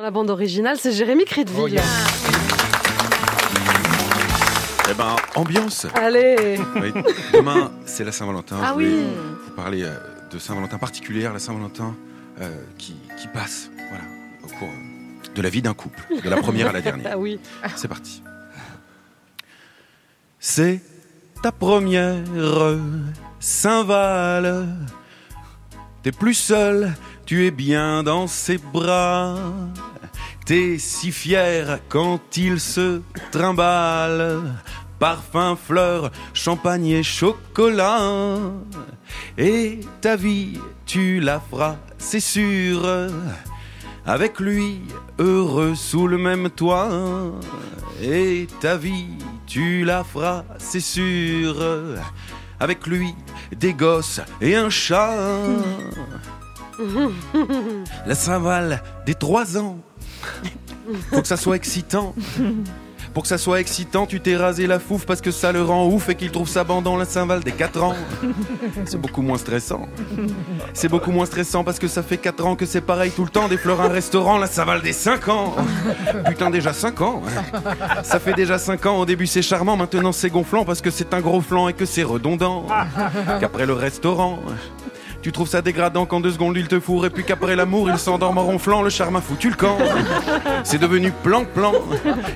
Dans 0.00 0.04
la 0.04 0.10
bande 0.12 0.30
originale, 0.30 0.78
c'est 0.80 0.92
Jérémy 0.92 1.26
Critville. 1.26 1.78
Oh. 1.78 1.90
Eh 4.90 4.94
ben, 4.94 5.14
ambiance. 5.34 5.86
Allez 5.94 6.58
Oui. 6.76 6.90
Demain, 7.34 7.70
c'est 7.84 8.02
la 8.02 8.10
Saint-Valentin. 8.10 8.56
Ah 8.62 8.70
Je 8.72 8.78
oui. 8.78 9.02
Vous 9.44 9.50
parler 9.54 9.82
euh, 9.82 9.94
de 10.32 10.38
Saint-Valentin 10.38 10.78
particulière, 10.78 11.34
la 11.34 11.38
Saint-Valentin 11.38 11.94
euh, 12.40 12.48
qui, 12.78 12.94
qui 13.20 13.28
passe, 13.28 13.70
voilà, 13.90 14.04
au 14.42 14.46
cours 14.58 14.70
de 15.34 15.42
la 15.42 15.50
vie 15.50 15.60
d'un 15.60 15.74
couple, 15.74 16.00
de 16.24 16.30
la 16.30 16.38
première 16.38 16.68
à 16.68 16.72
la 16.72 16.80
dernière. 16.80 17.10
Ah 17.12 17.18
oui. 17.18 17.38
C'est 17.76 17.88
parti. 17.88 18.22
C'est 20.38 20.80
ta 21.42 21.52
première 21.52 22.16
Saint-Val. 23.38 24.66
T'es 26.02 26.12
plus 26.12 26.34
seul, 26.34 26.94
tu 27.26 27.46
es 27.46 27.50
bien 27.50 28.02
dans 28.02 28.26
ses 28.26 28.56
bras. 28.56 29.36
T'es 30.46 30.78
si 30.78 31.12
fier 31.12 31.78
quand 31.90 32.38
il 32.38 32.58
se 32.58 33.02
trimballe. 33.30 34.54
Parfum, 34.98 35.56
fleurs, 35.56 36.10
champagne 36.32 36.86
et 36.86 37.02
chocolat. 37.02 38.38
Et 39.36 39.80
ta 40.00 40.16
vie, 40.16 40.58
tu 40.86 41.20
la 41.20 41.38
feras, 41.38 41.76
c'est 41.98 42.20
sûr. 42.20 42.82
Avec 44.06 44.40
lui, 44.40 44.80
heureux 45.18 45.74
sous 45.74 46.06
le 46.06 46.16
même 46.16 46.48
toit. 46.48 47.32
Et 48.02 48.48
ta 48.60 48.76
vie, 48.78 49.18
tu 49.46 49.84
la 49.84 50.02
feras, 50.02 50.44
c'est 50.58 50.80
sûr. 50.80 51.56
Avec 52.58 52.86
lui, 52.86 53.14
des 53.56 53.74
gosses 53.74 54.20
et 54.40 54.56
un 54.56 54.70
chat. 54.70 55.14
La 58.06 58.14
Saint-Val 58.14 58.82
des 59.06 59.14
trois 59.14 59.58
ans. 59.58 59.78
Faut 61.10 61.22
que 61.22 61.28
ça 61.28 61.36
soit 61.36 61.56
excitant. 61.56 62.14
Pour 63.12 63.24
que 63.24 63.28
ça 63.28 63.38
soit 63.38 63.60
excitant, 63.60 64.06
tu 64.06 64.20
t'es 64.20 64.36
rasé 64.36 64.66
la 64.66 64.78
fouffe 64.78 65.04
parce 65.04 65.20
que 65.20 65.30
ça 65.30 65.50
le 65.50 65.62
rend 65.62 65.86
ouf 65.86 66.08
et 66.08 66.14
qu'il 66.14 66.30
trouve 66.30 66.48
sa 66.48 66.62
bande 66.62 66.84
dans 66.84 66.96
la 66.96 67.04
Saint-Val 67.04 67.40
des 67.40 67.52
4 67.52 67.82
ans. 67.82 67.94
C'est 68.84 69.00
beaucoup 69.00 69.22
moins 69.22 69.38
stressant. 69.38 69.88
C'est 70.72 70.88
beaucoup 70.88 71.10
moins 71.10 71.26
stressant 71.26 71.64
parce 71.64 71.78
que 71.78 71.88
ça 71.88 72.02
fait 72.02 72.18
4 72.18 72.46
ans 72.46 72.56
que 72.56 72.66
c'est 72.66 72.80
pareil 72.80 73.10
tout 73.10 73.24
le 73.24 73.30
temps. 73.30 73.48
Des 73.48 73.56
fleurs, 73.56 73.80
un 73.80 73.88
restaurant, 73.88 74.38
la 74.38 74.46
Saint-Val 74.46 74.82
des 74.82 74.92
5 74.92 75.28
ans. 75.28 75.54
Putain, 76.26 76.50
déjà 76.50 76.72
5 76.72 77.00
ans. 77.00 77.22
Ça 78.02 78.20
fait 78.20 78.34
déjà 78.34 78.58
5 78.58 78.86
ans. 78.86 78.98
Au 79.00 79.06
début, 79.06 79.26
c'est 79.26 79.42
charmant. 79.42 79.76
Maintenant, 79.76 80.12
c'est 80.12 80.30
gonflant 80.30 80.64
parce 80.64 80.80
que 80.80 80.90
c'est 80.90 81.12
un 81.12 81.20
gros 81.20 81.40
flanc 81.40 81.68
et 81.68 81.72
que 81.72 81.84
c'est 81.86 82.02
redondant. 82.04 82.66
Qu'après 83.40 83.66
le 83.66 83.74
restaurant. 83.74 84.38
Tu 85.22 85.32
trouves 85.32 85.48
ça 85.48 85.60
dégradant 85.60 86.06
qu'en 86.06 86.20
deux 86.20 86.32
secondes 86.32 86.56
il 86.56 86.66
te 86.66 86.80
fourre 86.80 87.04
et 87.04 87.10
puis 87.10 87.24
qu'après 87.24 87.54
l'amour 87.54 87.90
il 87.90 87.98
s'endorme 87.98 88.38
en 88.38 88.42
ronflant, 88.42 88.80
le 88.80 88.88
charme 88.88 89.16
a 89.16 89.20
foutu 89.20 89.50
le 89.50 89.56
camp. 89.56 89.76
C'est 90.64 90.78
devenu 90.78 91.12
plan-plan. 91.12 91.74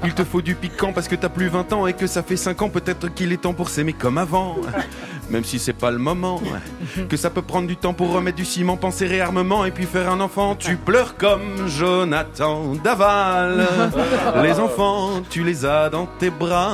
Il 0.05 0.13
te 0.13 0.23
faut 0.23 0.43
du 0.43 0.55
piquant 0.55 0.93
parce 0.93 1.09
que 1.09 1.15
t'as 1.15 1.31
plus 1.31 1.49
20 1.49 1.73
ans 1.73 1.87
et 1.87 1.95
que 1.95 2.07
ça 2.07 2.23
fait 2.23 2.37
5 2.37 2.61
ans 2.61 2.69
peut-être 2.69 3.09
qu'il 3.09 3.33
est 3.33 3.39
temps 3.39 3.55
pour 3.55 3.71
s'aimer 3.71 3.95
comme 3.95 4.19
avant. 4.19 4.57
Même 5.31 5.45
si 5.45 5.59
c'est 5.59 5.73
pas 5.73 5.91
le 5.91 5.99
moment. 5.99 6.41
Que 7.09 7.17
ça 7.17 7.29
peut 7.29 7.43
prendre 7.43 7.67
du 7.67 7.77
temps 7.77 7.93
pour 7.93 8.13
remettre 8.13 8.37
du 8.37 8.45
ciment, 8.45 8.77
penser 8.77 9.07
réarmement 9.07 9.65
et 9.65 9.71
puis 9.71 9.85
faire 9.85 10.11
un 10.11 10.21
enfant. 10.21 10.55
Tu 10.55 10.77
pleures 10.77 11.17
comme 11.17 11.67
Jonathan 11.67 12.75
Daval. 12.83 13.67
Les 14.43 14.59
enfants, 14.61 15.23
tu 15.29 15.43
les 15.43 15.65
as 15.67 15.91
dans 15.91 16.07
tes 16.07 16.31
bras. 16.31 16.73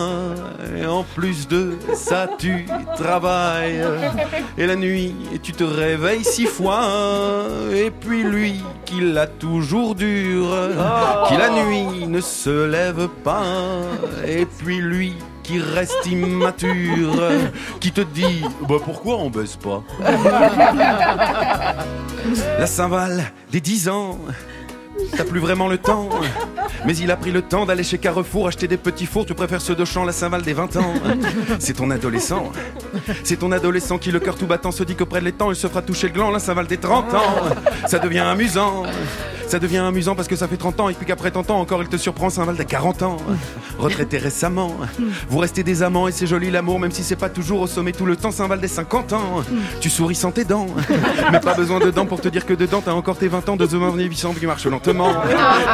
Et 0.77 0.87
en 0.87 1.05
plus 1.05 1.49
de 1.49 1.75
ça, 1.95 2.29
tu 2.39 2.67
travailles. 2.97 3.83
Et 4.59 4.67
la 4.67 4.77
nuit, 4.77 5.15
tu 5.43 5.53
te 5.53 5.65
réveilles 5.65 6.25
six 6.25 6.47
fois. 6.47 6.83
Et 7.73 7.91
puis 7.91 8.23
lui, 8.23 8.63
qui 8.85 9.01
l'a 9.01 9.27
toujours 9.27 9.95
dur. 9.95 10.49
Qui 11.29 11.37
la 11.37 11.51
nuit 11.51 12.07
ne 12.07 12.21
se 12.21 12.67
lève 12.67 13.09
pas. 13.25 13.43
Et 14.27 14.47
puis 14.47 14.79
lui, 14.79 15.15
qui 15.51 15.59
reste 15.59 16.07
immature, 16.07 17.23
qui 17.81 17.91
te 17.91 18.03
dit 18.03 18.43
bah 18.69 18.77
pourquoi 18.85 19.17
on 19.17 19.31
baisse 19.31 19.57
pas? 19.57 19.83
La 22.59 22.67
Saint-Val 22.67 23.25
des 23.51 23.61
10 23.61 23.89
ans, 23.89 24.19
t'as 25.17 25.25
plus 25.25 25.41
vraiment 25.41 25.67
le 25.67 25.79
temps. 25.79 26.09
Mais 26.87 26.97
il 26.97 27.11
a 27.11 27.17
pris 27.17 27.33
le 27.33 27.43
temps 27.43 27.67
d'aller 27.67 27.83
chez 27.83 27.99
Carrefour 27.99 28.47
acheter 28.47 28.69
des 28.69 28.77
petits 28.77 29.07
fours. 29.07 29.27
Tu 29.27 29.35
préfères 29.35 29.61
ceux 29.61 29.75
de 29.75 29.85
champ, 29.85 30.05
la 30.05 30.13
Saint-Val 30.13 30.43
des 30.43 30.53
20 30.53 30.77
ans. 30.77 30.95
C'est 31.59 31.75
ton 31.75 31.91
adolescent. 31.91 32.53
C'est 33.25 33.37
ton 33.37 33.51
adolescent 33.51 33.99
qui, 33.99 34.13
le 34.13 34.21
cœur 34.21 34.37
tout 34.37 34.47
battant, 34.47 34.71
se 34.71 34.85
dit 34.85 34.95
qu'auprès 34.95 35.21
de 35.21 35.25
l'étang, 35.25 35.51
il 35.51 35.57
se 35.57 35.67
fera 35.67 35.83
toucher 35.83 36.07
le 36.09 36.15
gland. 36.15 36.31
La 36.31 36.39
Saint-Val 36.39 36.67
des 36.67 36.79
30 36.79 37.13
ans. 37.15 37.35
Ça 37.87 37.99
devient 37.99 38.21
amusant. 38.21 38.85
Ça 39.51 39.59
devient 39.59 39.79
amusant 39.79 40.15
parce 40.15 40.29
que 40.29 40.37
ça 40.37 40.47
fait 40.47 40.57
30 40.57 40.79
ans 40.79 40.89
et 40.91 40.95
puis 40.95 41.05
qu'après 41.05 41.33
30 41.33 41.51
ans 41.51 41.59
encore 41.59 41.83
il 41.83 41.89
te 41.89 41.97
surprend 41.97 42.31
Saint-Val 42.31 42.55
des 42.55 42.65
40 42.65 43.03
ans. 43.03 43.17
Retraité 43.81 44.17
récemment. 44.19 44.77
Vous 45.29 45.39
restez 45.39 45.65
des 45.65 45.83
amants 45.83 46.07
et 46.07 46.13
c'est 46.13 46.29
joli 46.29 46.53
l'amour 46.53 46.79
même 46.79 46.93
si 46.93 47.03
c'est 47.03 47.17
pas 47.17 47.29
toujours 47.29 47.61
au 47.63 47.67
sommet 47.67 47.91
tout 47.91 48.07
le 48.07 48.15
temps 48.15 48.31
Saint-Val 48.31 48.61
des 48.61 48.69
50 48.69 49.13
ans. 49.13 49.43
Tu 49.81 49.91
souris 49.91 50.15
sans 50.15 50.31
tes 50.31 50.45
dents. 50.45 50.69
Mais 51.33 51.41
pas 51.41 51.55
besoin 51.55 51.81
de 51.81 51.91
dents 51.91 52.07
pour 52.07 52.21
te 52.21 52.29
dire 52.29 52.47
que 52.47 52.55
dedans 52.55 52.81
t'as 52.81 52.93
encore 52.93 53.19
tes 53.19 53.27
20 53.27 53.49
ans 53.49 53.57
de 53.57 53.67
demain 53.67 53.91
vieillissant 53.91 54.35
qui 54.35 54.47
marche 54.47 54.67
lentement. 54.67 55.13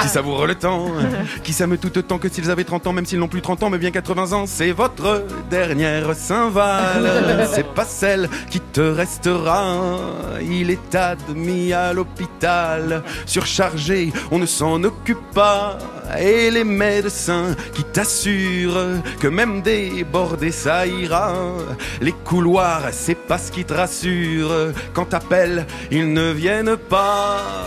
Qui 0.01 0.09
savoure 0.09 0.47
le 0.47 0.55
temps. 0.55 0.87
Qui 1.45 1.53
s'aime 1.53 1.77
tout 1.77 1.99
autant 1.99 2.17
que 2.17 2.31
s'ils 2.31 2.51
avaient 2.51 2.65
30 2.65 2.87
ans 2.87 2.93
même 2.95 3.05
s'ils 3.05 3.19
n'ont 3.19 3.29
plus 3.29 3.43
30 3.43 3.65
ans 3.65 3.69
mais 3.69 3.77
bien 3.77 3.91
80 3.91 4.33
ans. 4.33 4.45
C'est 4.47 4.73
votre 4.73 5.23
dernière 5.51 6.15
Saint-Val. 6.15 7.47
C'est 7.53 7.75
pas 7.75 7.85
celle 7.85 8.31
qui 8.49 8.61
te 8.61 8.81
restera. 8.81 9.77
Il 10.41 10.71
est 10.71 10.95
admis 10.95 11.75
à 11.75 11.93
l'hôpital 11.93 13.03
on 14.31 14.39
ne 14.39 14.47
s'en 14.47 14.83
occupe 14.85 15.31
pas. 15.35 15.79
Et 16.19 16.51
les 16.51 16.65
médecins 16.65 17.55
qui 17.75 17.85
t'assurent 17.85 19.03
que 19.21 19.29
même 19.29 19.63
débordé 19.63 20.51
ça 20.53 20.87
ira. 20.87 21.35
Les 22.01 22.13
couloirs, 22.13 22.89
c'est 22.93 23.15
pas 23.15 23.39
ce 23.39 23.51
qui 23.51 23.65
te 23.65 23.75
rassure. 23.75 24.73
Quand 24.93 25.07
t'appelles, 25.07 25.67
ils 25.91 26.13
ne 26.13 26.33
viennent 26.33 26.77
pas. 26.77 27.67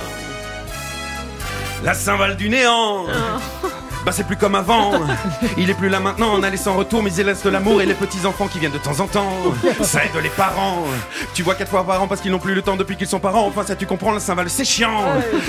La 1.84 1.94
Saint-Val 1.94 2.36
du 2.36 2.50
néant. 2.50 3.06
Bah 4.06 4.12
c'est 4.14 4.26
plus 4.26 4.38
comme 4.38 4.56
avant, 4.56 4.94
il 5.58 5.70
est 5.70 5.74
plus 5.74 5.90
là 5.90 6.00
maintenant, 6.00 6.30
on 6.34 6.42
a 6.42 6.50
laissé 6.50 6.70
en 6.70 6.76
retour, 6.76 7.04
mais 7.04 7.12
il 7.14 7.22
reste 7.24 7.46
l'amour 7.46 7.82
et 7.82 7.86
les 7.86 7.94
petits 7.94 8.26
enfants 8.26 8.48
qui 8.48 8.58
viennent 8.58 8.72
de 8.72 8.78
temps 8.78 9.00
en 9.02 9.08
temps. 9.08 9.30
Ça 9.82 10.06
aide 10.06 10.12
les 10.24 10.30
parents. 10.30 10.86
Tu 11.34 11.44
vois 11.44 11.56
quatre 11.56 11.70
fois 11.70 11.86
par 11.86 12.02
an 12.02 12.08
parce 12.08 12.22
qu'ils 12.22 12.32
n'ont 12.32 12.40
plus 12.40 12.56
le 12.56 12.62
temps 12.62 12.78
depuis 12.78 12.96
qu'ils 12.96 13.08
sont 13.08 13.20
parents. 13.20 13.46
Enfin 13.46 13.64
ça 13.66 13.76
tu 13.76 13.86
comprends, 13.86 14.12
la 14.12 14.20
Saint-Val 14.20 14.50
c'est 14.50 14.64
chiant. 14.64 15.04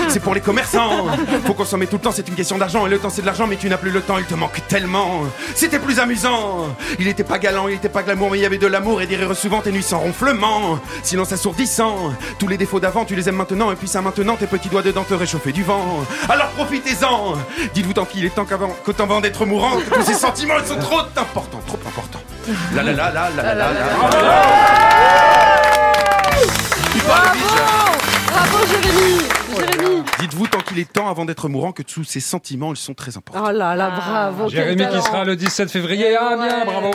C'est 0.09 0.19
pour 0.19 0.33
les 0.33 0.41
commerçants. 0.41 1.07
Faut 1.45 1.53
consommer 1.53 1.87
tout 1.87 1.95
le 1.95 2.01
temps, 2.01 2.11
c'est 2.11 2.27
une 2.27 2.35
question 2.35 2.57
d'argent 2.57 2.85
et 2.85 2.89
le 2.89 2.99
temps 2.99 3.09
c'est 3.09 3.21
de 3.21 3.25
l'argent, 3.25 3.47
mais 3.47 3.55
tu 3.55 3.69
n'as 3.69 3.77
plus 3.77 3.91
le 3.91 4.01
temps, 4.01 4.17
il 4.17 4.25
te 4.25 4.35
manque 4.35 4.61
tellement. 4.67 5.21
C'était 5.55 5.79
plus 5.79 5.99
amusant. 5.99 6.67
Il 6.99 7.07
était 7.07 7.23
pas 7.23 7.39
galant, 7.39 7.67
il 7.69 7.75
était 7.75 7.89
pas 7.89 8.03
glamour, 8.03 8.31
mais 8.31 8.39
il 8.39 8.41
y 8.41 8.45
avait 8.45 8.57
de 8.57 8.67
l'amour 8.67 9.01
et 9.01 9.07
des 9.07 9.15
rires 9.15 9.35
souvent 9.35 9.61
tes 9.61 9.71
nuits 9.71 9.83
sans 9.83 9.99
ronflement. 9.99 10.79
Silence 11.03 11.31
assourdissant. 11.31 12.13
Tous 12.37 12.47
les 12.47 12.57
défauts 12.57 12.79
d'avant, 12.79 13.05
tu 13.05 13.15
les 13.15 13.29
aimes 13.29 13.35
maintenant 13.35 13.71
et 13.71 13.75
puis 13.75 13.87
ça 13.87 14.01
maintenant 14.01 14.35
tes 14.35 14.47
petits 14.47 14.69
doigts 14.69 14.81
dedans 14.81 15.03
te 15.03 15.13
réchauffer 15.13 15.53
du 15.53 15.63
vent. 15.63 16.03
Alors 16.27 16.49
profitez-en. 16.49 17.35
Dites-vous 17.73 17.93
tant 17.93 18.05
qu'il 18.05 18.25
est 18.25 18.29
temps 18.29 18.40
qu'avant, 18.45 18.69
qu'autant 18.85 19.03
avant 19.05 19.21
d'être 19.21 19.45
mourant, 19.45 19.77
que 19.77 19.95
tous 19.95 20.03
ces 20.03 20.13
sentiments 20.13 20.55
ils 20.59 20.65
sont 20.65 20.79
trop 20.79 20.99
importants, 20.99 21.61
trop 21.67 21.79
importants. 21.85 22.21
La 22.75 22.83
la 22.83 22.93
la 22.93 23.11
la. 23.11 23.55
Bravo 28.27 28.57
Jérémy 28.67 29.21
Jérémy 29.57 30.03
Dites-vous 30.19 30.47
tant 30.47 30.59
qu'il 30.59 30.79
est 30.79 30.91
temps 30.91 31.09
avant 31.09 31.25
d'être 31.25 31.49
mourant 31.49 31.71
que 31.71 31.83
tous 31.83 32.03
ces 32.03 32.19
sentiments 32.19 32.73
ils 32.73 32.77
sont 32.77 32.93
très 32.93 33.17
importants. 33.17 33.43
Oh 33.47 33.51
là 33.51 33.75
là, 33.75 33.89
bravo 33.91 34.45
quel 34.45 34.55
Jérémy 34.55 34.87
qui 34.87 35.01
sera 35.01 35.23
le 35.23 35.35
17 35.35 35.69
février. 35.69 36.15
Ah 36.19 36.35
bien, 36.37 36.65
bravo. 36.65 36.91